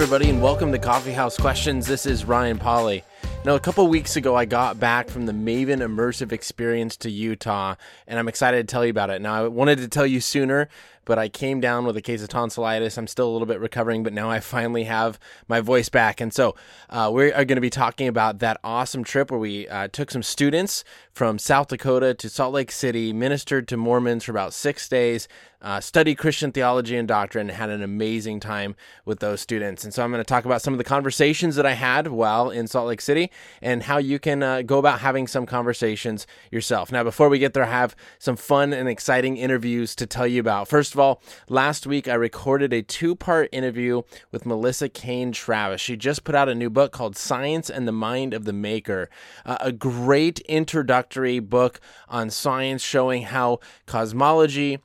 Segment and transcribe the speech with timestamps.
[0.00, 1.84] Everybody, and welcome to Coffee House Questions.
[1.84, 3.02] This is Ryan Pauly.
[3.44, 7.74] Now, a couple weeks ago, I got back from the Maven Immersive Experience to Utah,
[8.06, 9.20] and I'm excited to tell you about it.
[9.20, 10.68] Now, I wanted to tell you sooner,
[11.04, 12.96] but I came down with a case of tonsillitis.
[12.96, 15.18] I'm still a little bit recovering, but now I finally have
[15.48, 16.20] my voice back.
[16.20, 16.54] And so
[16.90, 20.12] uh, we are going to be talking about that awesome trip where we uh, took
[20.12, 24.88] some students from South Dakota to Salt Lake City, ministered to Mormons for about six
[24.88, 25.26] days,
[25.60, 29.84] uh, studied Christian theology and doctrine, and had an amazing time with those students.
[29.84, 32.50] And so I'm going to talk about some of the conversations that I had while
[32.50, 33.30] in Salt Lake City
[33.60, 36.92] and how you can uh, go about having some conversations yourself.
[36.92, 40.40] Now, before we get there, I have some fun and exciting interviews to tell you
[40.40, 40.68] about.
[40.68, 45.80] First of all, last week I recorded a two part interview with Melissa Cain Travis.
[45.80, 49.10] She just put out a new book called Science and the Mind of the Maker,
[49.44, 54.78] uh, a great introductory book on science showing how cosmology,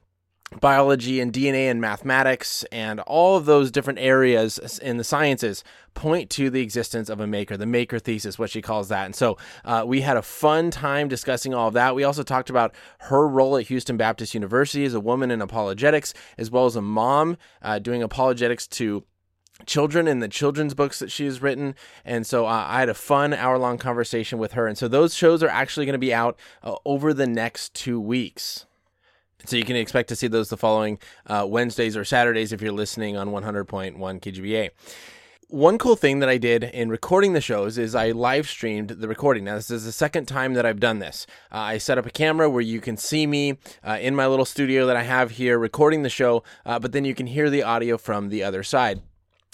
[0.59, 6.29] biology and DNA and mathematics and all of those different areas in the sciences point
[6.31, 9.05] to the existence of a maker, the maker thesis, what she calls that.
[9.05, 11.95] And so uh, we had a fun time discussing all of that.
[11.95, 16.13] We also talked about her role at Houston Baptist University as a woman in apologetics,
[16.37, 19.03] as well as a mom uh, doing apologetics to
[19.65, 21.75] children in the children's books that she has written.
[22.03, 24.67] And so uh, I had a fun hour long conversation with her.
[24.67, 27.99] And so those shows are actually going to be out uh, over the next two
[27.99, 28.65] weeks.
[29.45, 32.71] So you can expect to see those the following uh, Wednesdays or Saturdays if you're
[32.71, 34.69] listening on 100.1 KGBA.
[35.49, 39.07] One cool thing that I did in recording the shows is I live streamed the
[39.07, 39.43] recording.
[39.43, 41.27] Now, this is the second time that I've done this.
[41.51, 44.45] Uh, I set up a camera where you can see me uh, in my little
[44.45, 47.61] studio that I have here recording the show, uh, but then you can hear the
[47.61, 49.03] audio from the other side.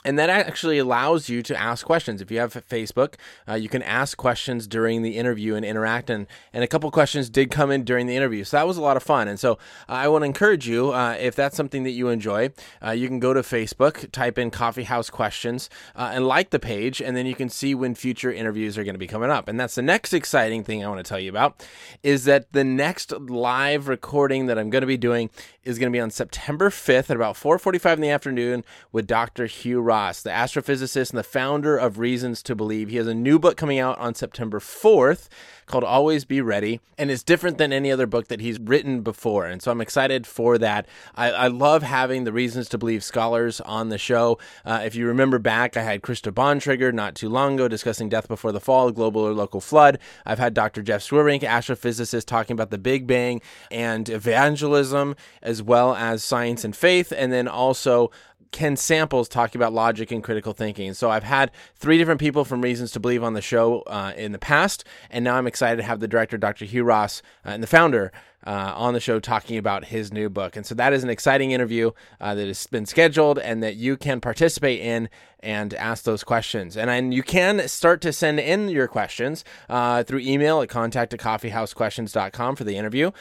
[0.06, 2.22] And that actually allows you to ask questions.
[2.22, 3.16] If you have Facebook,
[3.50, 6.10] uh, you can ask questions during the interview and interact.
[6.10, 8.46] And, and a couple questions did come in during the interview.
[8.46, 9.28] So that was a lot of fun.
[9.28, 9.54] And so
[9.90, 12.52] uh, I want to encourage you, uh, if that's something that you enjoy,
[12.82, 16.60] uh, you can go to Facebook, type in Coffee House Questions, uh, and like the
[16.60, 17.02] page.
[17.02, 19.50] And then you can see when future interviews are going to be coming up.
[19.50, 21.62] And that's the next exciting thing I want to tell you about
[22.04, 25.30] is that the next live recording that I'm going to be doing
[25.66, 28.64] is going to be on September 5th at about 4:45 in the afternoon
[28.94, 29.46] with Dr.
[29.46, 32.90] Hugh Ross, the astrophysicist and the founder of Reasons to Believe.
[32.90, 35.30] He has a new book coming out on September 4th
[35.66, 39.46] called Always Be Ready, and it's different than any other book that he's written before.
[39.46, 40.88] And so I'm excited for that.
[41.16, 44.38] I, I love having the Reasons to Believe scholars on the show.
[44.64, 48.28] Uh, if you remember back, I had Krista Bontrager not too long ago discussing death
[48.28, 49.98] before the fall, global or local flood.
[50.24, 50.84] I've had Dr.
[50.84, 53.42] Jeff Zweerink, astrophysicist, talking about the Big Bang
[53.72, 58.12] and evangelism, as well as science and faith, and then also
[58.52, 60.94] Ken Samples talking about logic and critical thinking.
[60.94, 64.32] So I've had three different people from Reasons to Believe on the show uh, in
[64.32, 66.66] the past, and now I'm excited to have the director, Dr.
[66.66, 68.12] Hugh Ross, uh, and the founder.
[68.48, 70.56] Uh, on the show, talking about his new book.
[70.56, 73.98] And so that is an exciting interview uh, that has been scheduled and that you
[73.98, 75.10] can participate in
[75.42, 76.78] and ask those questions.
[76.78, 81.14] And, and you can start to send in your questions uh, through email at contact
[81.14, 83.12] at coffeehousequestions.com for the interview.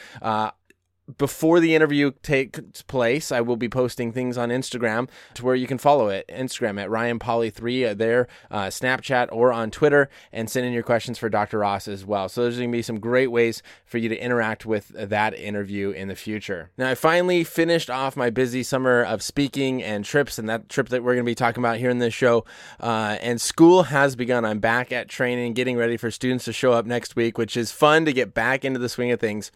[1.17, 5.65] Before the interview takes place, I will be posting things on Instagram to where you
[5.65, 6.27] can follow it.
[6.29, 10.83] Instagram at Ryan Pauly three there, uh, Snapchat or on Twitter, and send in your
[10.83, 11.59] questions for Dr.
[11.59, 12.29] Ross as well.
[12.29, 15.89] So there's going to be some great ways for you to interact with that interview
[15.89, 16.69] in the future.
[16.77, 20.89] Now I finally finished off my busy summer of speaking and trips, and that trip
[20.89, 22.45] that we're going to be talking about here in this show.
[22.79, 24.45] Uh, and school has begun.
[24.45, 27.71] I'm back at training, getting ready for students to show up next week, which is
[27.71, 29.51] fun to get back into the swing of things.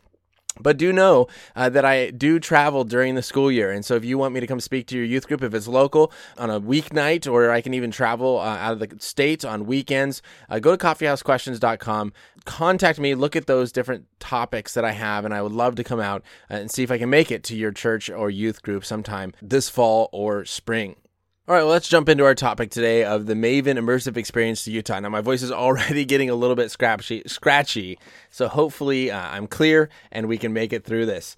[0.60, 3.72] But do know uh, that I do travel during the school year.
[3.72, 5.68] And so if you want me to come speak to your youth group, if it's
[5.68, 9.66] local on a weeknight, or I can even travel uh, out of the state on
[9.66, 12.14] weekends, uh, go to coffeehousequestions.com.
[12.46, 15.84] Contact me, look at those different topics that I have, and I would love to
[15.84, 18.62] come out uh, and see if I can make it to your church or youth
[18.62, 20.96] group sometime this fall or spring.
[21.46, 24.72] All right, well, let's jump into our topic today of the Maven Immersive Experience to
[24.72, 25.02] Utah.
[25.02, 29.48] Now, my voice is already getting a little bit scratchy, scratchy so hopefully uh, I'm
[29.48, 31.36] clear and we can make it through this.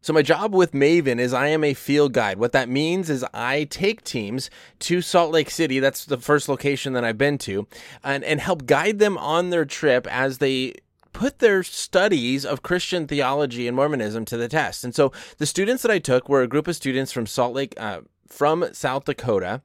[0.00, 2.38] So, my job with Maven is I am a field guide.
[2.38, 4.48] What that means is I take teams
[4.78, 7.66] to Salt Lake City, that's the first location that I've been to,
[8.02, 10.76] and, and help guide them on their trip as they
[11.12, 14.82] put their studies of Christian theology and Mormonism to the test.
[14.82, 17.74] And so the students that I took were a group of students from Salt Lake,
[17.76, 18.00] uh,
[18.32, 19.60] from South Dakota,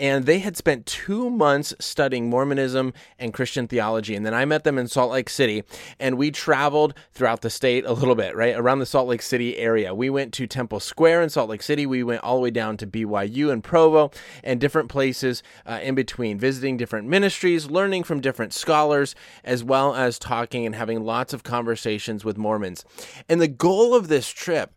[0.00, 4.14] and they had spent two months studying Mormonism and Christian theology.
[4.14, 5.64] And then I met them in Salt Lake City,
[6.00, 9.58] and we traveled throughout the state a little bit, right around the Salt Lake City
[9.58, 9.94] area.
[9.94, 11.84] We went to Temple Square in Salt Lake City.
[11.84, 14.10] We went all the way down to BYU and Provo,
[14.42, 19.14] and different places uh, in between, visiting different ministries, learning from different scholars,
[19.44, 22.84] as well as talking and having lots of conversations with Mormons.
[23.28, 24.72] And the goal of this trip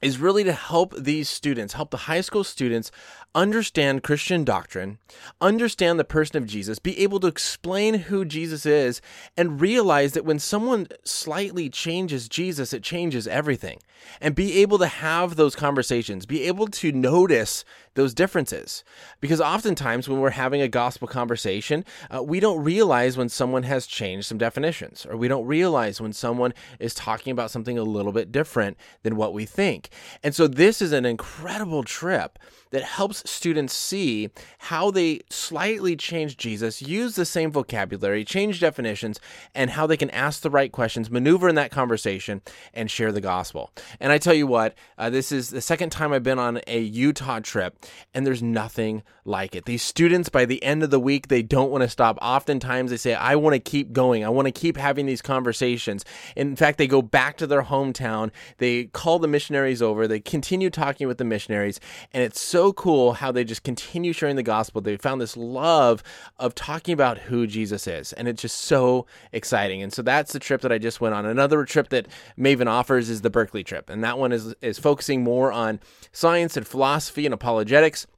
[0.00, 2.90] is really to help these students, help the high school students
[3.34, 4.98] understand Christian doctrine,
[5.40, 9.00] understand the person of Jesus, be able to explain who Jesus is,
[9.36, 13.78] and realize that when someone slightly changes Jesus, it changes everything.
[14.20, 17.64] And be able to have those conversations, be able to notice
[17.98, 18.84] those differences.
[19.20, 21.84] Because oftentimes when we're having a gospel conversation,
[22.14, 26.12] uh, we don't realize when someone has changed some definitions, or we don't realize when
[26.12, 29.90] someone is talking about something a little bit different than what we think.
[30.22, 32.38] And so this is an incredible trip
[32.70, 39.20] that helps students see how they slightly change Jesus, use the same vocabulary, change definitions,
[39.54, 42.42] and how they can ask the right questions, maneuver in that conversation,
[42.74, 43.72] and share the gospel.
[44.00, 46.80] And I tell you what, uh, this is the second time I've been on a
[46.80, 47.76] Utah trip,
[48.12, 49.64] and there's nothing like it.
[49.66, 52.18] These students, by the end of the week, they don't want to stop.
[52.20, 54.24] Oftentimes, they say, I want to keep going.
[54.24, 56.04] I want to keep having these conversations.
[56.34, 60.70] In fact, they go back to their hometown, they call the missionaries over, they continue
[60.70, 61.78] talking with the missionaries,
[62.12, 64.80] and it's so so cool how they just continue sharing the gospel.
[64.80, 66.02] They found this love
[66.40, 69.80] of talking about who Jesus is, and it's just so exciting.
[69.80, 71.24] And so that's the trip that I just went on.
[71.24, 75.22] Another trip that Maven offers is the Berkeley trip, and that one is is focusing
[75.22, 75.78] more on
[76.10, 78.08] science and philosophy and apologetics.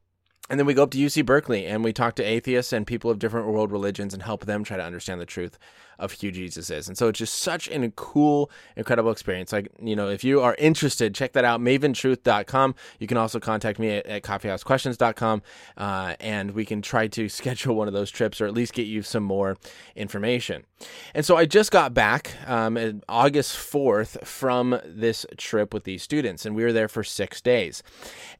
[0.49, 3.11] And then we go up to UC Berkeley and we talk to atheists and people
[3.11, 5.59] of different world religions and help them try to understand the truth
[6.01, 6.87] of who Jesus is.
[6.87, 9.53] And so it's just such a cool, incredible experience.
[9.53, 12.75] Like, you know, if you are interested, check that out, maventruth.com.
[12.99, 15.41] You can also contact me at, at coffeehousequestions.com
[15.77, 18.87] uh, and we can try to schedule one of those trips or at least get
[18.87, 19.57] you some more
[19.95, 20.65] information.
[21.13, 26.45] And so I just got back um, August 4th from this trip with these students,
[26.45, 27.83] and we were there for six days.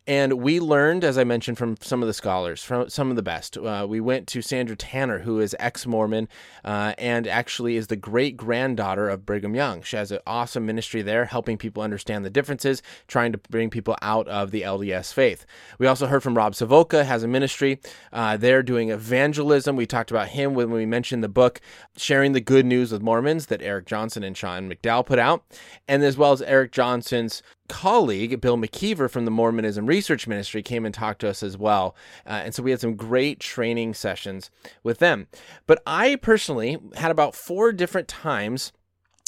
[0.07, 3.21] And we learned, as I mentioned, from some of the scholars, from some of the
[3.21, 3.57] best.
[3.57, 6.27] Uh, we went to Sandra Tanner, who is ex Mormon
[6.65, 9.81] uh, and actually is the great granddaughter of Brigham Young.
[9.81, 13.97] She has an awesome ministry there, helping people understand the differences, trying to bring people
[14.01, 15.45] out of the LDS faith.
[15.77, 17.79] We also heard from Rob Sivulka, has a ministry
[18.13, 19.75] uh, there doing evangelism.
[19.75, 21.59] We talked about him when we mentioned the book,
[21.97, 25.43] Sharing the Good News with Mormons, that Eric Johnson and Sean McDowell put out,
[25.87, 30.85] and as well as Eric Johnson's colleague, Bill McKeever from the Mormonism Research Ministry, came
[30.85, 31.95] and talked to us as well.
[32.27, 34.51] Uh, and so we had some great training sessions
[34.83, 35.27] with them.
[35.67, 38.73] But I personally had about four different times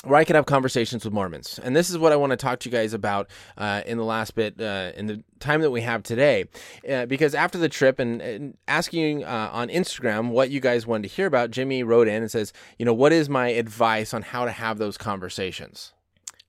[0.04, 1.58] where I could have conversations with Mormons.
[1.64, 4.04] And this is what I want to talk to you guys about uh, in the
[4.04, 6.50] last bit, uh, in the time that we have today.
[6.88, 11.08] Uh, because after the trip and, and asking uh, on Instagram what you guys wanted
[11.08, 14.22] to hear about, Jimmy wrote in and says, you know, what is my advice on
[14.22, 15.94] how to have those conversations?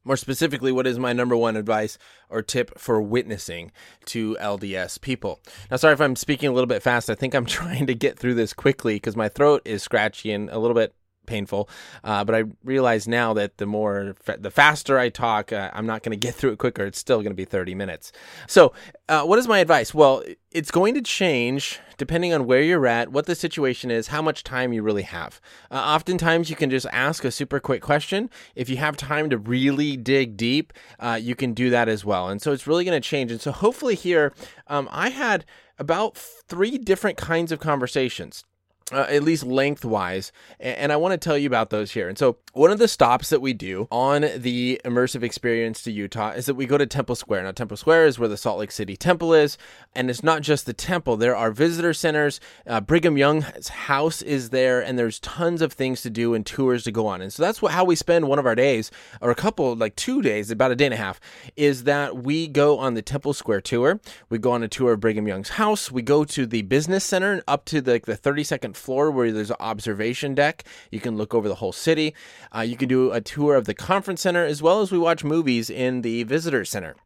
[0.04, 1.96] More specifically, what is my number one advice
[2.28, 3.72] or tip for witnessing
[4.06, 5.40] to LDS people?
[5.70, 7.08] Now, sorry if I'm speaking a little bit fast.
[7.08, 10.50] I think I'm trying to get through this quickly because my throat is scratchy and
[10.50, 10.94] a little bit
[11.26, 11.68] painful.
[12.02, 15.86] Uh, but I realize now that the more, fa- the faster I talk, uh, I'm
[15.86, 16.84] not going to get through it quicker.
[16.84, 18.12] It's still going to be 30 minutes.
[18.46, 18.72] So,
[19.08, 19.92] uh, what is my advice?
[19.92, 24.20] Well, it's going to change depending on where you're at, what the situation is, how
[24.20, 25.40] much time you really have.
[25.70, 28.28] Uh, oftentimes, you can just ask a super quick question.
[28.54, 32.28] If you have time to really dig deep, uh, you can do that as well.
[32.28, 33.30] And so, it's really going to change.
[33.30, 34.32] And so, hopefully, here,
[34.66, 35.44] um, I had
[35.78, 38.44] about three different kinds of conversations
[38.92, 40.32] uh, at least lengthwise.
[40.60, 42.08] And I want to tell you about those here.
[42.08, 46.30] And so, one of the stops that we do on the immersive experience to Utah
[46.30, 47.44] is that we go to Temple Square.
[47.44, 49.58] Now, Temple Square is where the Salt Lake City Temple is.
[49.94, 52.40] And it's not just the temple, there are visitor centers.
[52.66, 56.84] Uh, Brigham Young's house is there, and there's tons of things to do and tours
[56.84, 57.22] to go on.
[57.22, 59.96] And so, that's what, how we spend one of our days, or a couple, like
[59.96, 61.20] two days, about a day and a half,
[61.56, 64.00] is that we go on the Temple Square tour.
[64.28, 65.90] We go on a tour of Brigham Young's house.
[65.90, 69.50] We go to the business center up to the, the 30 second floor where there's
[69.50, 70.64] an observation deck.
[70.90, 72.14] You can look over the whole city.
[72.54, 75.24] Uh, you can do a tour of the conference center as well as we watch
[75.24, 76.96] movies in the visitor center.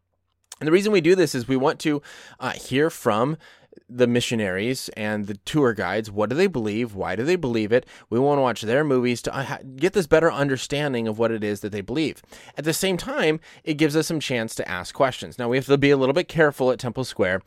[0.60, 2.02] And the reason we do this is we want to
[2.40, 3.37] uh, hear from
[3.88, 6.11] the missionaries and the tour guides.
[6.11, 6.94] What do they believe?
[6.94, 7.87] Why do they believe it?
[8.11, 11.44] We want to watch their movies to uh, get this better understanding of what it
[11.44, 12.23] is that they believe.
[12.56, 15.38] At the same time, it gives us some chance to ask questions.
[15.38, 17.42] Now, we have to be a little bit careful at Temple Square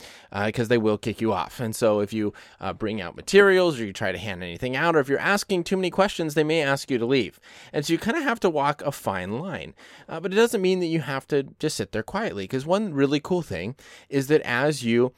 [0.46, 1.60] because uh, they will kick you off.
[1.60, 4.96] And so, if you uh, bring out materials or you try to hand anything out,
[4.96, 7.40] or if you're asking too many questions, they may ask you to leave.
[7.74, 9.74] And so, you kind of have to walk a fine line.
[10.08, 12.94] Uh, but it doesn't mean that you have to just sit there quietly because one
[12.94, 13.76] really cool thing
[14.10, 15.14] is that as you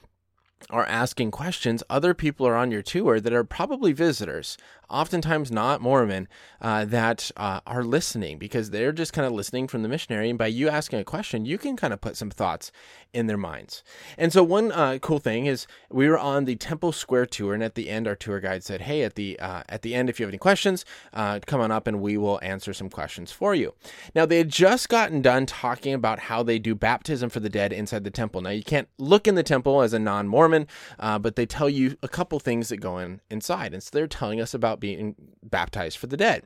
[0.69, 4.57] are asking questions, other people are on your tour that are probably visitors,
[4.93, 6.27] oftentimes not Mormon,
[6.61, 10.29] uh, that uh, are listening because they're just kind of listening from the missionary.
[10.29, 12.71] And by you asking a question, you can kind of put some thoughts
[13.13, 13.83] in their minds.
[14.17, 17.63] And so, one uh, cool thing is we were on the Temple Square tour, and
[17.63, 20.19] at the end, our tour guide said, "Hey, at the uh, at the end, if
[20.19, 20.83] you have any questions,
[21.13, 23.73] uh, come on up, and we will answer some questions for you."
[24.15, 27.71] Now, they had just gotten done talking about how they do baptism for the dead
[27.71, 28.41] inside the temple.
[28.41, 30.67] Now, you can't look in the temple as a non-Mormon,
[30.99, 34.07] uh, but they tell you a couple things that go in inside, and so they're
[34.07, 36.43] telling us about being baptized for the dead.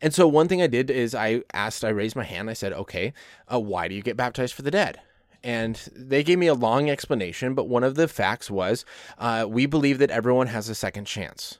[0.00, 2.72] And so, one thing I did is I asked, I raised my hand, I said,
[2.72, 3.12] "Okay,
[3.52, 5.00] uh, why do you get baptized for the dead?"
[5.42, 8.86] and they gave me a long explanation, but one of the facts was
[9.18, 11.58] uh, we believe that everyone has a second chance.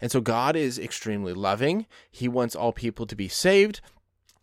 [0.00, 1.86] And so God is extremely loving.
[2.12, 3.80] He wants all people to be saved.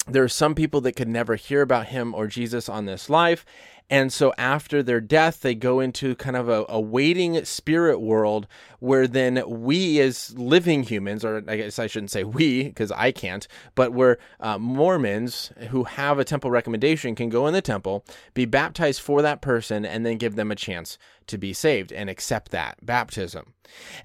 [0.08, 3.46] There are some people that could never hear about him or Jesus on this life.
[3.92, 8.48] And so after their death, they go into kind of a, a, waiting spirit world
[8.80, 13.12] where then we, as living humans, or I guess I shouldn't say we because I
[13.12, 13.46] can't,
[13.76, 18.46] but where uh, Mormons who have a temple recommendation can go in the temple, be
[18.46, 22.52] baptized for that person, and then give them a chance to be saved and accept
[22.52, 23.54] that baptism.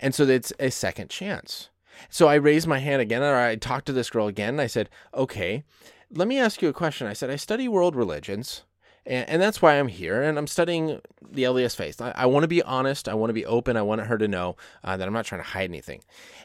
[0.01, 1.71] And so it's a second chance.
[2.11, 4.67] So I raised my hand again, or I talked to this girl again, and I
[4.67, 5.63] said, okay,
[6.11, 7.07] let me ask you a question.
[7.07, 8.65] I said, I study world religions.
[9.07, 12.01] And, and that's why I'm here, and I'm studying the LDS faith.
[12.01, 13.09] I, I want to be honest.
[13.09, 13.77] I want to be open.
[13.77, 16.03] I want her to know uh, that I'm not trying to hide anything.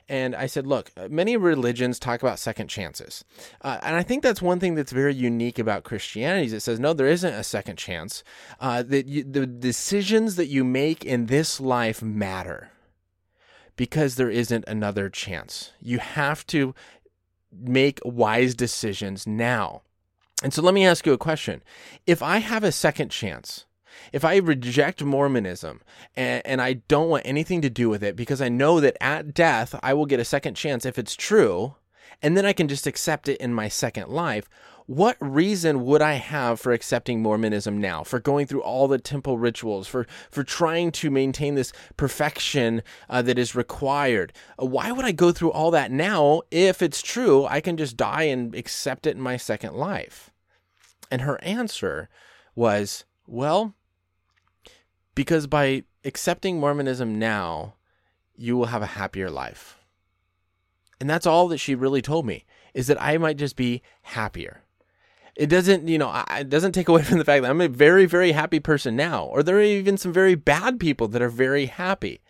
[0.07, 3.23] And I said, look, uh, many religions talk about second chances,
[3.61, 6.47] uh, and I think that's one thing that's very unique about Christianity.
[6.47, 8.23] Is it says no, there isn't a second chance.
[8.59, 12.71] Uh, that you, the decisions that you make in this life matter
[13.75, 15.71] because there isn't another chance.
[15.81, 16.75] You have to
[17.51, 19.81] make wise decisions now.
[20.41, 21.61] And so let me ask you a question.
[22.07, 23.65] If I have a second chance,
[24.11, 25.81] if I reject Mormonism
[26.15, 29.33] and, and, I don't want anything to do with it because I know that at
[29.33, 31.75] death I will get a second chance if it's true,
[32.21, 34.49] and then I can just accept it in my second life,
[34.87, 39.37] what reason would I have for accepting Mormonism now, for going through all the temple
[39.37, 44.33] rituals, for, for trying to maintain this perfection uh, that is required?
[44.61, 47.45] Uh, why would I go through all that now if it's true?
[47.45, 50.30] I can just die and accept it in my second life.
[51.11, 52.09] And her answer
[52.55, 53.75] was, well,
[55.13, 57.75] because by accepting Mormonism now,
[58.35, 59.77] you will have a happier life.
[60.99, 64.63] And that's all that she really told me is that I might just be happier.
[65.35, 68.05] It doesn't, you know, it doesn't take away from the fact that I'm a very,
[68.05, 71.65] very happy person now, or there are even some very bad people that are very
[71.65, 72.21] happy.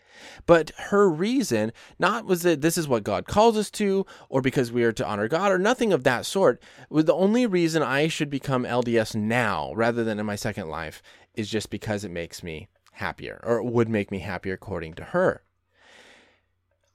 [0.46, 4.72] But her reason, not was that this is what God calls us to, or because
[4.72, 6.62] we are to honor God, or nothing of that sort.
[6.90, 11.01] Was the only reason I should become LDS now rather than in my second life
[11.34, 15.04] is just because it makes me happier, or it would make me happier according to
[15.06, 15.44] her.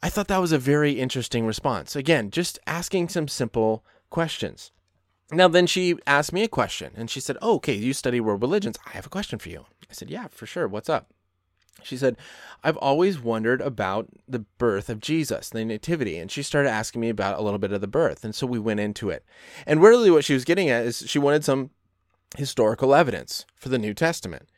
[0.03, 1.97] I thought that was a very interesting response.
[1.97, 4.71] Again, just asking some simple questions.
[5.33, 8.43] Now, then she asked me a question and she said, Oh, okay, you study world
[8.43, 8.79] religions.
[8.87, 9.67] I have a question for you.
[9.91, 10.69] I said, Yeah, for sure.
[10.69, 11.11] What's up?
[11.83, 12.17] She said,
[12.65, 16.19] I've always wondered about the birth of Jesus, the nativity.
[16.19, 18.25] And she started asking me about a little bit of the birth.
[18.25, 19.25] And so we went into it.
[19.67, 21.71] And really, what she was getting at is she wanted some
[22.37, 24.49] historical evidence for the New Testament.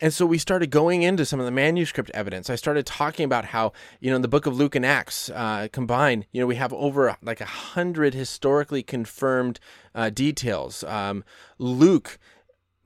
[0.00, 2.50] And so we started going into some of the manuscript evidence.
[2.50, 5.68] I started talking about how, you know, in the book of Luke and Acts uh,
[5.72, 9.58] combined, you know, we have over like a hundred historically confirmed
[9.94, 10.84] uh, details.
[10.84, 11.24] Um,
[11.58, 12.18] Luke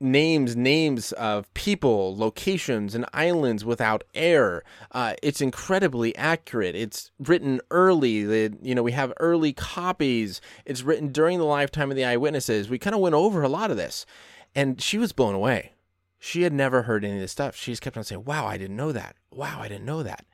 [0.03, 4.63] names names of people, locations, and islands without error.
[4.91, 6.75] Uh, it's incredibly accurate.
[6.75, 8.19] It's written early.
[8.61, 10.41] You know, we have early copies.
[10.65, 12.69] It's written during the lifetime of the eyewitnesses.
[12.69, 14.05] We kind of went over a lot of this,
[14.53, 15.71] and she was blown away.
[16.19, 17.55] She had never heard any of this stuff.
[17.55, 19.15] She just kept on saying, "Wow, I didn't know that.
[19.31, 20.25] Wow, I didn't know that."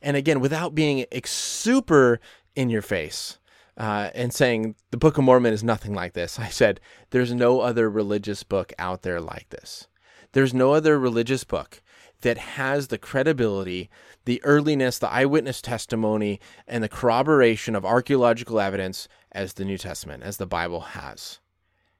[0.00, 2.20] And again, without being super
[2.54, 3.37] in your face,
[3.78, 6.38] uh, and saying the Book of Mormon is nothing like this.
[6.38, 6.80] I said,
[7.10, 9.86] there's no other religious book out there like this.
[10.32, 11.80] There's no other religious book
[12.22, 13.88] that has the credibility,
[14.24, 20.24] the earliness, the eyewitness testimony, and the corroboration of archaeological evidence as the New Testament,
[20.24, 21.38] as the Bible has.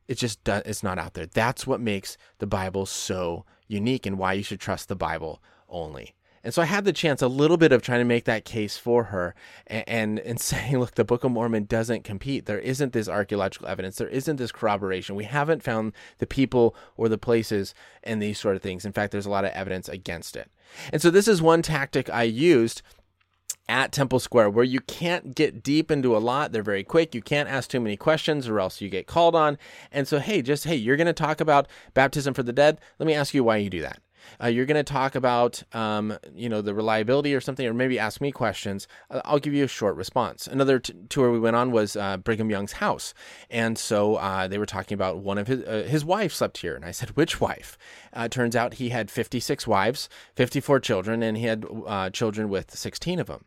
[0.09, 1.27] It just it's not out there.
[1.27, 6.15] That's what makes the Bible so unique and why you should trust the Bible only.
[6.45, 8.77] And so I had the chance a little bit of trying to make that case
[8.77, 9.35] for her
[9.67, 12.47] and, and, and saying, look, the Book of Mormon doesn't compete.
[12.47, 13.97] There isn't this archaeological evidence.
[13.97, 15.17] There isn't this corroboration.
[15.17, 18.85] We haven't found the people or the places and these sort of things.
[18.85, 20.51] In fact, there's a lot of evidence against it.
[20.93, 22.83] And so this is one tactic I used
[23.69, 26.53] at Temple Square where you can't get deep into a lot.
[26.53, 27.15] They're very quick.
[27.15, 29.59] You can't ask too many questions or else you get called on.
[29.93, 32.81] And so, hey, just, hey, you're going to talk about baptism for the dead.
[32.99, 34.01] Let me ask you why you do that.
[34.43, 37.99] Uh, you're going to talk about, um, you know, the reliability or something, or maybe
[37.99, 40.47] ask me questions, uh, I'll give you a short response.
[40.47, 43.15] Another t- tour we went on was uh, Brigham Young's house,
[43.51, 46.75] and so uh, they were talking about one of his uh, his wife slept here,
[46.75, 47.77] and I said, which wife?
[48.13, 51.67] Uh, turns out he had 56 wives, 54 children, and he had
[52.13, 53.45] children with 16 of them.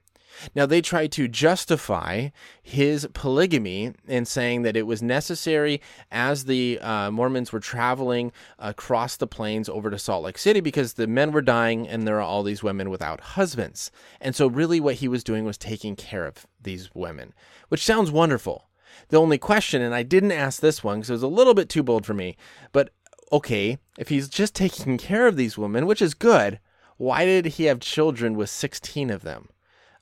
[0.55, 2.29] Now, they tried to justify
[2.61, 9.17] his polygamy in saying that it was necessary as the uh, Mormons were traveling across
[9.17, 12.21] the plains over to Salt Lake City because the men were dying and there are
[12.21, 13.91] all these women without husbands.
[14.19, 17.33] And so, really, what he was doing was taking care of these women,
[17.69, 18.67] which sounds wonderful.
[19.09, 21.69] The only question, and I didn't ask this one because it was a little bit
[21.69, 22.35] too bold for me,
[22.71, 22.91] but
[23.31, 26.59] okay, if he's just taking care of these women, which is good,
[26.97, 29.49] why did he have children with 16 of them?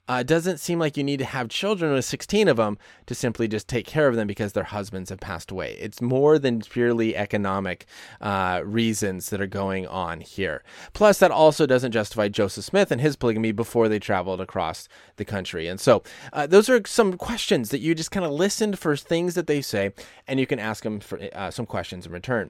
[0.09, 3.13] Uh, it doesn't seem like you need to have children with 16 of them to
[3.13, 5.77] simply just take care of them because their husbands have passed away.
[5.79, 7.85] It's more than purely economic
[8.19, 10.63] uh, reasons that are going on here.
[10.93, 15.25] Plus, that also doesn't justify Joseph Smith and his polygamy before they traveled across the
[15.25, 15.67] country.
[15.67, 16.01] And so,
[16.33, 19.61] uh, those are some questions that you just kind of listened for things that they
[19.61, 19.93] say,
[20.27, 22.49] and you can ask them for uh, some questions in return.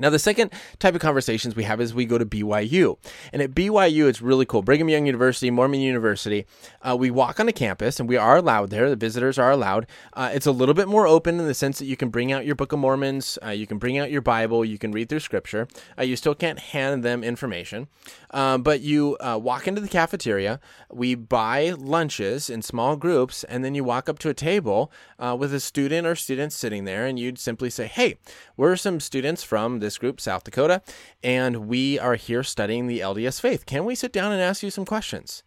[0.00, 2.98] Now, the second type of conversations we have is we go to BYU.
[3.32, 4.62] And at BYU, it's really cool.
[4.62, 6.46] Brigham Young University, Mormon University.
[6.82, 8.88] Uh, we walk on the campus and we are allowed there.
[8.88, 9.88] The visitors are allowed.
[10.12, 12.46] Uh, it's a little bit more open in the sense that you can bring out
[12.46, 15.20] your Book of Mormons, uh, you can bring out your Bible, you can read through
[15.20, 15.66] scripture.
[15.98, 17.88] Uh, you still can't hand them information.
[18.30, 20.60] Uh, but you uh, walk into the cafeteria,
[20.92, 25.52] we buy lunches in small groups, and then you walk up to a table with
[25.52, 28.18] a student or students sitting there, and you'd simply say, Hey,
[28.56, 30.82] we're some students from this group, South Dakota,
[31.22, 33.66] and we are here studying the LDS faith.
[33.66, 35.42] Can we sit down and ask you some questions?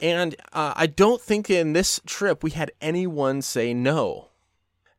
[0.00, 4.28] And uh, I don't think in this trip we had anyone say no.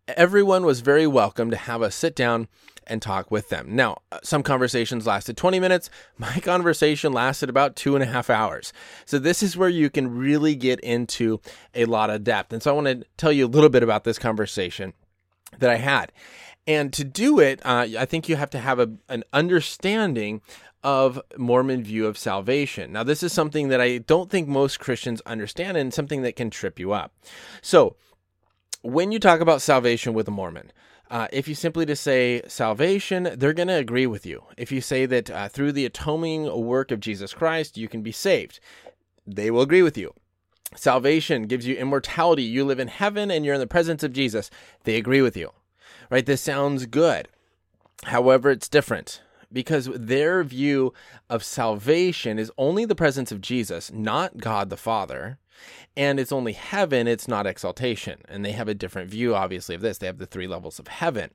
[0.08, 2.48] Everyone was very welcome to have us sit down
[2.88, 3.76] and talk with them.
[3.76, 5.90] Now, uh, some conversations lasted 20 minutes.
[6.18, 8.74] My conversation lasted about two and a half hours.
[9.06, 11.40] So, this is where you can really get into
[11.74, 12.54] a lot of depth.
[12.54, 14.94] And so, I want to tell you a little bit about this conversation
[15.60, 16.12] that I had.
[16.68, 20.42] And to do it, uh, I think you have to have a, an understanding
[20.84, 22.92] of Mormon view of salvation.
[22.92, 26.50] Now, this is something that I don't think most Christians understand and something that can
[26.50, 27.14] trip you up.
[27.62, 27.96] So,
[28.82, 30.72] when you talk about salvation with a Mormon,
[31.12, 34.44] uh, if you simply just say salvation, they're going to agree with you.
[34.58, 38.12] If you say that uh, through the atoning work of Jesus Christ, you can be
[38.12, 38.60] saved,
[39.28, 40.14] they will agree with you.
[40.76, 42.44] Salvation gives you immortality.
[42.44, 44.50] You live in heaven and you're in the presence of Jesus.
[44.86, 45.52] They agree with you
[46.12, 46.26] right?
[46.26, 47.28] This sounds good.
[48.04, 50.94] However, it's different because their view
[51.30, 55.40] of salvation is only the presence of Jesus, not God the Father.
[55.98, 58.22] And it's only heaven, it's not exaltation.
[58.28, 59.98] And they have a different view, obviously, of this.
[59.98, 61.32] They have the three levels of heaven.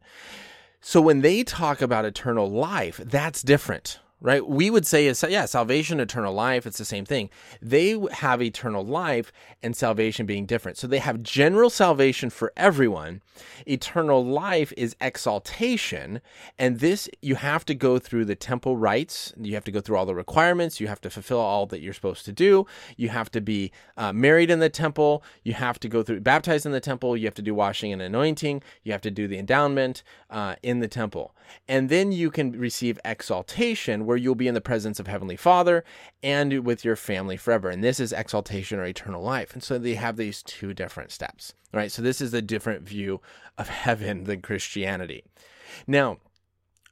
[0.80, 4.46] So when they talk about eternal life, that's different right?
[4.46, 7.28] We would say, is yeah, salvation, eternal life, it's the same thing.
[7.60, 10.78] They have eternal life and salvation being different.
[10.78, 13.20] So they have general salvation for everyone.
[13.66, 16.20] Eternal life is exaltation.
[16.58, 19.34] And this, you have to go through the temple rites.
[19.38, 20.80] You have to go through all the requirements.
[20.80, 22.66] You have to fulfill all that you're supposed to do.
[22.96, 25.22] You have to be uh, married in the temple.
[25.42, 27.16] You have to go through, baptized in the temple.
[27.16, 28.62] You have to do washing and anointing.
[28.82, 31.34] You have to do the endowment uh, in the temple.
[31.68, 35.84] And then you can receive exaltation where you'll be in the presence of Heavenly Father
[36.22, 37.68] and with your family forever.
[37.68, 39.52] And this is exaltation or eternal life.
[39.52, 41.90] And so they have these two different steps, right?
[41.90, 43.20] So this is a different view
[43.58, 45.24] of heaven than Christianity.
[45.86, 46.18] Now,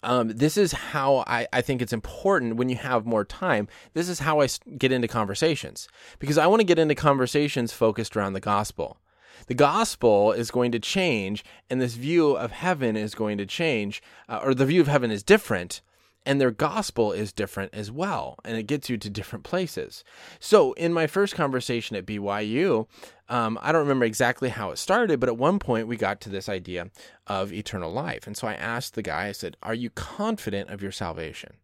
[0.03, 3.69] um, this is how I, I think it's important when you have more time.
[3.95, 8.15] This is how I get into conversations because I want to get into conversations focused
[8.15, 8.99] around the gospel.
[9.47, 14.03] The gospel is going to change, and this view of heaven is going to change,
[14.29, 15.81] uh, or the view of heaven is different
[16.27, 20.05] and their gospel is different as well, and it gets you to different places.
[20.41, 22.87] So, in my first conversation at BYU,
[23.29, 26.31] um, I don't remember exactly how it started, but at one point we got to
[26.31, 26.91] this idea
[27.27, 28.27] of eternal life.
[28.27, 31.55] And so I asked the guy, I said, Are you confident of your salvation?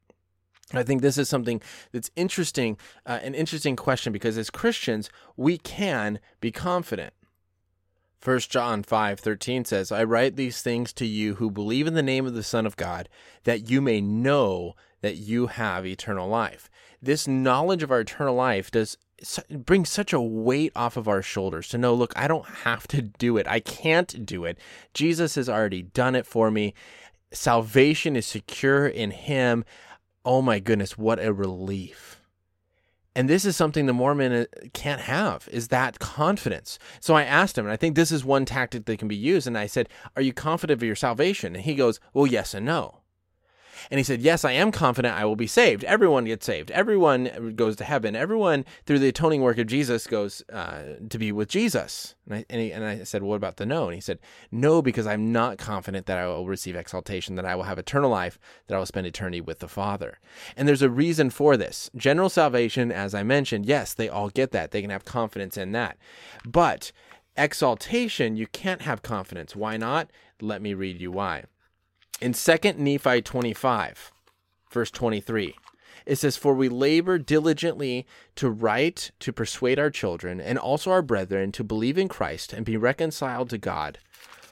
[0.73, 1.61] I think this is something
[1.93, 7.13] that's interesting, uh, an interesting question because as Christians, we can be confident.
[8.23, 12.27] 1 John 5:13 says, "I write these things to you who believe in the name
[12.27, 13.09] of the Son of God,
[13.45, 16.69] that you may know that you have eternal life."
[17.01, 18.99] This knowledge of our eternal life does
[19.51, 23.03] bring such a weight off of our shoulders to know, look, I don't have to
[23.03, 23.47] do it.
[23.47, 24.59] I can't do it.
[24.95, 26.75] Jesus has already done it for me.
[27.33, 29.65] Salvation is secure in him.
[30.25, 32.20] Oh my goodness, what a relief.
[33.17, 36.79] And this is something the Mormon uh, can't have is that confidence.
[37.01, 39.47] So I asked him, and I think this is one tactic that can be used.
[39.47, 41.57] And I said, Are you confident of your salvation?
[41.57, 43.00] And he goes, Well, yes and no.
[43.91, 45.85] And he said, Yes, I am confident I will be saved.
[45.85, 46.71] Everyone gets saved.
[46.71, 48.17] Everyone goes to heaven.
[48.17, 52.15] Everyone, through the atoning work of Jesus, goes uh, to be with Jesus.
[52.27, 53.87] And I, and, he, and I said, What about the no?
[53.87, 54.19] And he said,
[54.51, 58.11] No, because I'm not confident that I will receive exaltation, that I will have eternal
[58.11, 60.19] life, that I will spend eternity with the Father.
[60.57, 61.91] And there's a reason for this.
[61.97, 64.71] General salvation, as I mentioned, yes, they all get that.
[64.71, 65.97] They can have confidence in that.
[66.45, 66.93] But
[67.37, 69.57] exaltation, you can't have confidence.
[69.57, 70.11] Why not?
[70.41, 71.45] Let me read you why.
[72.21, 74.13] In 2 Nephi 25,
[74.71, 75.57] verse 23,
[76.05, 78.07] it says, For we labor diligently
[78.37, 82.67] to write, to persuade our children, and also our brethren to believe in Christ and
[82.67, 84.01] be reconciled to God.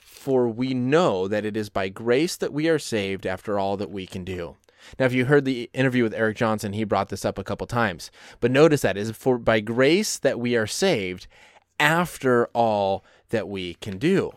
[0.03, 3.91] For we know that it is by grace that we are saved after all that
[3.91, 4.57] we can do.
[4.99, 7.67] Now, if you heard the interview with Eric Johnson, he brought this up a couple
[7.67, 8.11] times.
[8.41, 11.27] But notice that is for by grace that we are saved
[11.79, 14.33] after all that we can do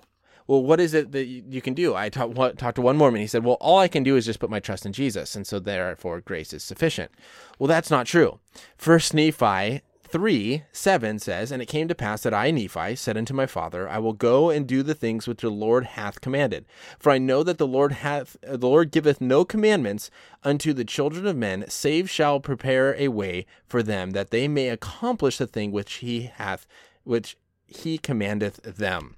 [0.52, 1.96] well, what is it that you can do?
[1.96, 3.22] I talked talk to one Mormon.
[3.22, 5.34] He said, well, all I can do is just put my trust in Jesus.
[5.34, 7.10] And so therefore grace is sufficient.
[7.58, 8.38] Well, that's not true.
[8.76, 13.34] First Nephi 3 7 says, And it came to pass that I, Nephi, said unto
[13.34, 16.66] my father, I will go and do the things which the Lord hath commanded.
[17.00, 20.12] For I know that the Lord hath the Lord giveth no commandments
[20.44, 24.68] unto the children of men, save shall prepare a way for them, that they may
[24.68, 26.68] accomplish the thing which he hath
[27.06, 27.38] which
[27.68, 29.16] he commandeth them.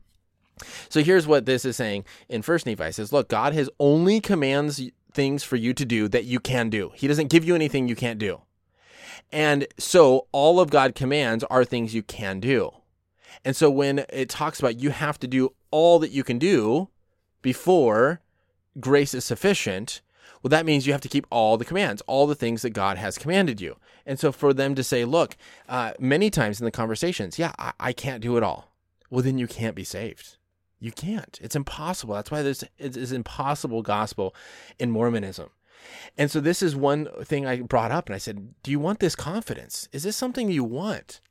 [0.93, 2.84] So here's what this is saying in First Nephi.
[2.84, 4.79] It says, "Look, God has only commands
[5.12, 6.91] things for you to do that you can do.
[6.93, 8.41] He doesn't give you anything you can't do."
[9.32, 12.73] And so all of God commands are things you can do.
[13.43, 16.89] And so when it talks about you have to do all that you can do
[17.41, 18.21] before
[18.79, 20.03] grace is sufficient,
[20.43, 22.99] well, that means you have to keep all the commands, all the things that God
[22.99, 23.77] has commanded you.
[24.06, 27.73] And so for them to say, look, uh, many times in the conversations, yeah, I,
[27.79, 28.71] I can't do it all.
[29.10, 30.38] Well, then you can't be saved.
[30.84, 31.39] You can't.
[31.41, 32.13] It's impossible.
[32.13, 34.36] That's why this is impossible gospel
[34.78, 35.50] in Mormonism.
[36.17, 39.00] And so this is one thing I brought up and I said, "Do you want
[39.00, 39.88] this confidence?
[39.93, 41.22] Is this something you want?"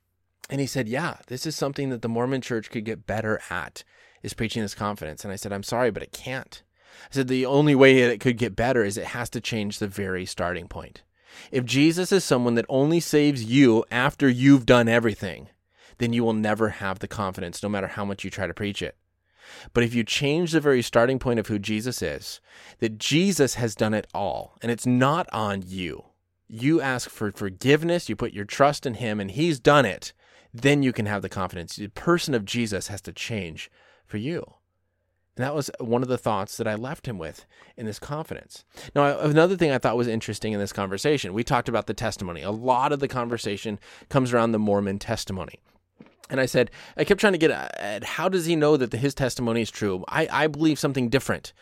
[0.49, 3.83] And he said, "Yeah, this is something that the Mormon church could get better at
[4.23, 6.63] is preaching this confidence." And I said, "I'm sorry, but it can't."
[7.11, 9.87] I said, "The only way it could get better is it has to change the
[9.87, 11.03] very starting point.
[11.51, 15.49] If Jesus is someone that only saves you after you've done everything,
[15.99, 18.81] then you will never have the confidence no matter how much you try to preach
[18.81, 18.97] it.
[19.73, 22.39] But if you change the very starting point of who Jesus is,
[22.79, 26.05] that Jesus has done it all, and it's not on you.
[26.47, 30.13] You ask for forgiveness, you put your trust in Him, and He's done it.
[30.53, 31.75] Then you can have the confidence.
[31.75, 33.71] The person of Jesus has to change
[34.05, 34.55] for you.
[35.35, 38.65] And that was one of the thoughts that I left him with in this confidence.
[38.95, 42.43] Now, another thing I thought was interesting in this conversation, we talked about the testimony.
[42.43, 43.79] A lot of the conversation
[44.09, 45.59] comes around the Mormon testimony.
[46.29, 48.97] And I said, I kept trying to get at how does he know that the,
[48.97, 50.03] his testimony is true?
[50.07, 51.53] I, I believe something different.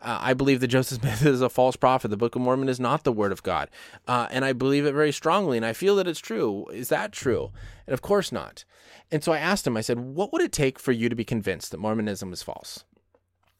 [0.00, 2.08] Uh, I believe that Joseph Smith is a false prophet.
[2.08, 3.70] The Book of Mormon is not the Word of God.
[4.06, 6.66] Uh, and I believe it very strongly, and I feel that it's true.
[6.72, 7.50] Is that true?
[7.86, 8.64] And of course not.
[9.10, 11.24] And so I asked him, I said, What would it take for you to be
[11.24, 12.84] convinced that Mormonism is false?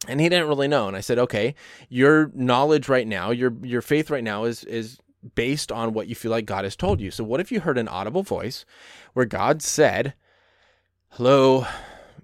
[0.07, 0.87] And he didn't really know.
[0.87, 1.55] And I said, Okay,
[1.89, 4.99] your knowledge right now, your your faith right now is is
[5.35, 7.11] based on what you feel like God has told you.
[7.11, 8.67] So what if you heard an audible voice
[9.15, 10.15] where God said,
[11.17, 11.65] hello,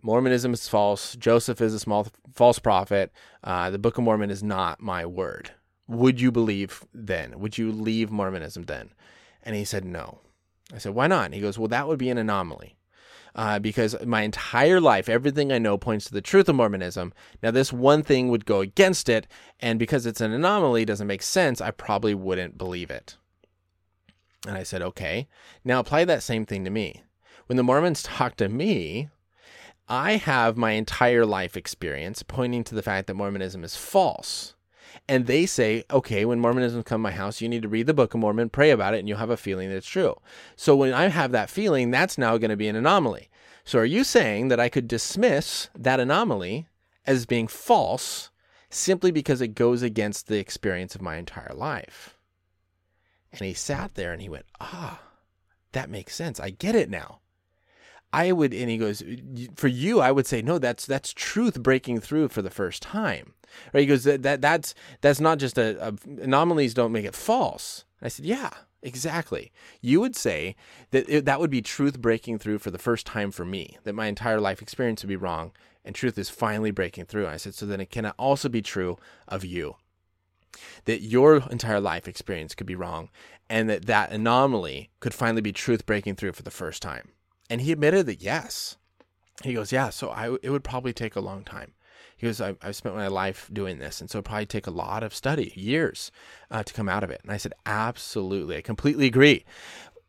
[0.03, 1.15] Mormonism is false.
[1.15, 3.13] Joseph is a small false prophet.
[3.45, 5.53] Uh, the Book of Mormon is not my word.
[5.87, 7.39] Would you believe then?
[7.39, 8.91] Would you leave Mormonism then?
[9.45, 10.19] And he said, no.
[10.75, 11.27] I said, why not?
[11.27, 12.77] And he goes, well, that would be an anomaly.
[13.33, 17.13] Uh, because my entire life, everything I know points to the truth of Mormonism.
[17.45, 19.29] Now, this one thing would go against it,
[19.61, 23.17] and because it's an anomaly, doesn't make sense, I probably wouldn't believe it.
[24.49, 25.29] And I said, okay,
[25.65, 27.05] now apply that same thing to me
[27.51, 29.09] when the Mormons talk to me,
[29.89, 34.55] I have my entire life experience pointing to the fact that Mormonism is false.
[35.09, 37.93] And they say, okay, when Mormonism come to my house, you need to read the
[37.93, 40.15] Book of Mormon, pray about it, and you'll have a feeling that it's true.
[40.55, 43.29] So when I have that feeling, that's now going to be an anomaly.
[43.65, 46.69] So are you saying that I could dismiss that anomaly
[47.05, 48.31] as being false
[48.69, 52.17] simply because it goes against the experience of my entire life?
[53.33, 55.01] And he sat there and he went, ah,
[55.73, 56.39] that makes sense.
[56.39, 57.19] I get it now.
[58.13, 59.03] I would, and he goes,
[59.55, 63.35] for you, I would say, no, that's that's truth breaking through for the first time,
[63.73, 63.83] right?
[63.83, 67.85] He goes, that, that that's that's not just a, a anomalies don't make it false.
[68.03, 68.51] I said, yeah,
[68.83, 69.53] exactly.
[69.81, 70.57] You would say
[70.91, 73.95] that it, that would be truth breaking through for the first time for me, that
[73.95, 75.53] my entire life experience would be wrong,
[75.85, 77.29] and truth is finally breaking through.
[77.29, 79.77] I said, so then it can also be true of you,
[80.87, 83.09] that your entire life experience could be wrong,
[83.49, 87.11] and that that anomaly could finally be truth breaking through for the first time.
[87.51, 88.77] And he admitted that yes.
[89.43, 91.73] He goes, yeah, so I, it would probably take a long time.
[92.17, 94.01] He goes, I, have spent my life doing this.
[94.01, 96.13] And so probably take a lot of study, years
[96.51, 97.21] uh, to come out of it.
[97.23, 98.57] And I said, absolutely.
[98.57, 99.45] I completely agree.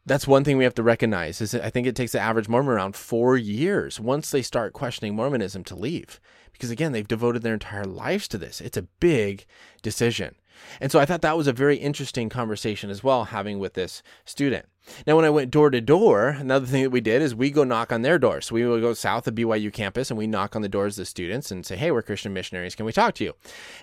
[0.06, 2.74] That's one thing we have to recognize is I think it takes the average Mormon
[2.74, 6.20] around four years once they start questioning Mormonism to leave.
[6.52, 8.60] Because again, they've devoted their entire lives to this.
[8.62, 9.46] It's a big
[9.82, 10.36] decision.
[10.80, 14.02] And so I thought that was a very interesting conversation as well, having with this
[14.26, 14.66] student.
[15.06, 17.64] Now, when I went door to door, another thing that we did is we go
[17.64, 18.48] knock on their doors.
[18.48, 21.04] So we would go south of BYU campus and we knock on the doors of
[21.04, 22.76] the students and say, hey, we're Christian missionaries.
[22.76, 23.34] Can we talk to you?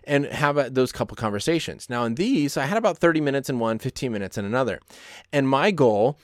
[0.04, 1.88] And have a, those couple conversations.
[1.88, 4.80] Now, in these, I had about 30 minutes in one, 15 minutes in another.
[5.32, 6.18] And my goal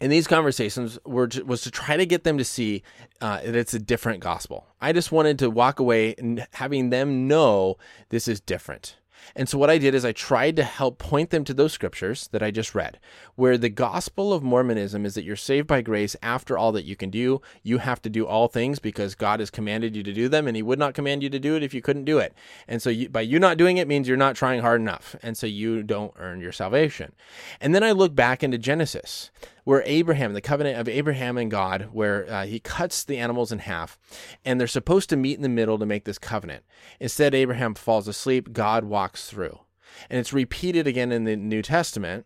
[0.00, 2.82] in these conversations were was to try to get them to see
[3.20, 4.66] uh, that it's a different gospel.
[4.80, 7.76] I just wanted to walk away and having them know
[8.10, 8.96] this is different.
[9.34, 12.28] And so what I did is I tried to help point them to those scriptures
[12.32, 12.98] that I just read,
[13.34, 16.96] where the gospel of Mormonism is that you're saved by grace after all that you
[16.96, 17.40] can do.
[17.62, 20.56] You have to do all things because God has commanded you to do them, and
[20.56, 22.34] He would not command you to do it if you couldn't do it.
[22.66, 25.36] And so you, by you not doing it means you're not trying hard enough, and
[25.36, 27.12] so you don't earn your salvation.
[27.60, 29.30] And then I look back into Genesis
[29.68, 33.58] where Abraham, the covenant of Abraham and God, where uh, he cuts the animals in
[33.58, 33.98] half,
[34.42, 36.64] and they're supposed to meet in the middle to make this covenant.
[37.00, 39.60] Instead, Abraham falls asleep, God walks through.
[40.08, 42.24] And it's repeated again in the New Testament.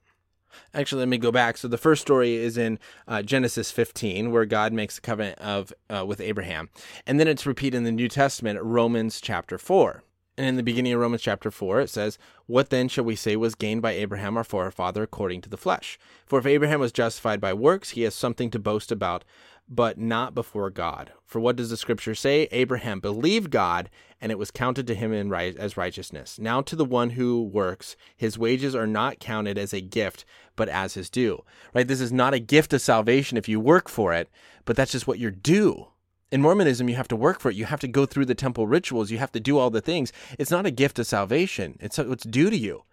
[0.73, 1.57] Actually, let me go back.
[1.57, 2.79] So the first story is in
[3.09, 6.71] uh, Genesis 15, where God makes a covenant of uh, with Abraham,
[7.09, 10.05] and then it's repeated in the New Testament, Romans chapter 4.
[10.39, 13.37] And in the beginning of Romans chapter 4, it says, What then shall we say
[13.37, 15.99] was gained by Abraham our forefather according to the flesh?
[16.25, 19.25] For if Abraham was justified by works, he has something to boast about,
[19.69, 21.13] but not before God.
[21.27, 22.49] For what does the scripture say?
[22.51, 23.91] Abraham believed God,
[24.23, 26.39] and it was counted to him as righteousness.
[26.39, 30.25] Now to the one who works, his wages are not counted as a gift,
[30.57, 31.45] but as his due.
[31.75, 31.87] Right?
[31.87, 34.31] This is not a gift of salvation if you work for it,
[34.65, 35.89] but that's just what you're due
[36.33, 37.57] in Mormonism, you have to work for it.
[37.57, 39.11] You have to go through the temple rituals.
[39.11, 40.13] You have to do all the things.
[40.39, 41.77] It's not a gift of salvation.
[41.79, 42.85] It's what's due to you.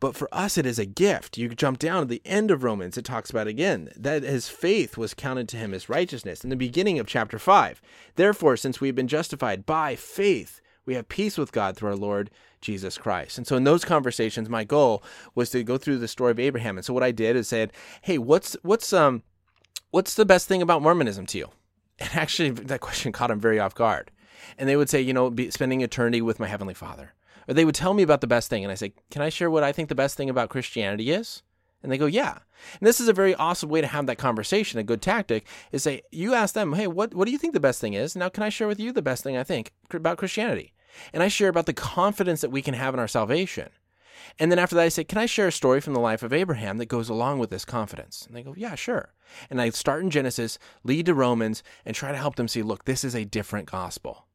[0.00, 1.38] But for us, it is a gift.
[1.38, 4.96] You jump down to the end of Romans, it talks about again that his faith
[4.96, 6.44] was counted to him as righteousness.
[6.44, 7.80] In the beginning of chapter 5,
[8.16, 12.30] therefore, since we've been justified by faith, we have peace with God through our Lord
[12.60, 13.38] Jesus Christ.
[13.38, 15.02] And so in those conversations, my goal
[15.34, 16.76] was to go through the story of Abraham.
[16.76, 19.22] And so what I did is said, hey, what's what's um
[19.90, 21.48] what's the best thing about Mormonism to you?
[21.98, 24.10] And actually, that question caught him very off guard.
[24.56, 27.14] And they would say, you know, be spending eternity with my Heavenly Father.
[27.48, 28.64] Or they would tell me about the best thing.
[28.64, 31.42] And I say, can I share what I think the best thing about Christianity is?
[31.82, 32.38] And they go, yeah.
[32.80, 34.80] And this is a very awesome way to have that conversation.
[34.80, 37.60] A good tactic is say, you ask them, hey, what, what do you think the
[37.60, 38.16] best thing is?
[38.16, 40.72] Now, can I share with you the best thing I think about Christianity?
[41.12, 43.68] And I share about the confidence that we can have in our salvation.
[44.38, 46.32] And then after that, I say, Can I share a story from the life of
[46.32, 48.24] Abraham that goes along with this confidence?
[48.26, 49.12] And they go, Yeah, sure.
[49.50, 52.84] And I start in Genesis, lead to Romans, and try to help them see look,
[52.84, 54.28] this is a different gospel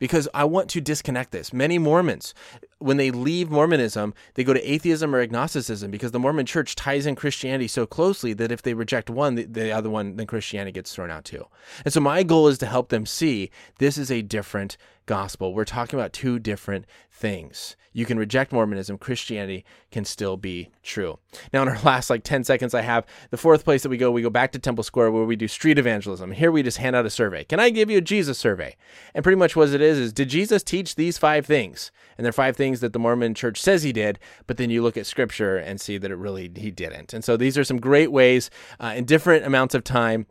[0.00, 1.52] because I want to disconnect this.
[1.52, 2.34] Many Mormons,
[2.78, 7.06] when they leave Mormonism, they go to atheism or agnosticism because the Mormon church ties
[7.06, 10.72] in Christianity so closely that if they reject one, the, the other one, then Christianity
[10.72, 11.46] gets thrown out too.
[11.84, 14.76] And so my goal is to help them see this is a different
[15.10, 15.52] gospel.
[15.52, 17.74] We're talking about two different things.
[17.92, 21.18] You can reject Mormonism, Christianity can still be true.
[21.52, 24.12] Now, in our last like 10 seconds, I have the fourth place that we go.
[24.12, 26.30] We go back to Temple Square where we do street evangelism.
[26.30, 27.42] Here we just hand out a survey.
[27.42, 28.76] Can I give you a Jesus survey?
[29.12, 31.90] And pretty much what it is is did Jesus teach these five things?
[32.16, 34.96] And they're five things that the Mormon church says he did, but then you look
[34.96, 37.12] at scripture and see that it really he didn't.
[37.12, 40.26] And so these are some great ways uh, in different amounts of time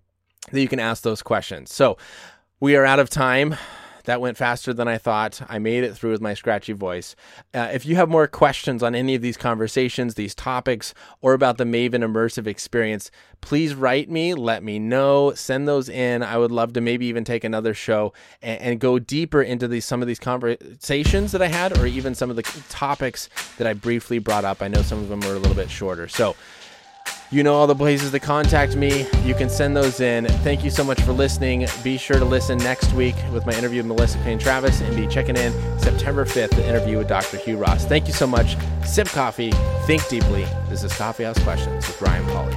[0.54, 1.74] that you can ask those questions.
[1.74, 1.98] So
[2.62, 3.58] we are out of time.
[4.06, 5.42] That went faster than I thought.
[5.50, 7.16] I made it through with my scratchy voice.
[7.54, 11.58] Uh, if you have more questions on any of these conversations, these topics, or about
[11.58, 16.24] the Maven immersive experience, please write me, let me know, send those in.
[16.24, 19.86] I would love to maybe even take another show and, and go deeper into these
[19.86, 23.74] some of these conversations that I had, or even some of the topics that I
[23.74, 24.62] briefly brought up.
[24.62, 26.08] I know some of them were a little bit shorter.
[26.08, 26.36] So
[27.32, 29.06] you know all the places to contact me.
[29.24, 30.26] You can send those in.
[30.44, 31.68] Thank you so much for listening.
[31.84, 35.08] Be sure to listen next week with my interview with Melissa Cain Travis and be
[35.08, 37.38] checking in September 5th, the interview with Dr.
[37.38, 37.86] Hugh Ross.
[37.86, 38.58] Thank you so much.
[38.84, 39.52] Sip coffee,
[39.86, 40.46] think deeply.
[40.70, 42.56] This is Coffee House Questions with Ryan Pauly.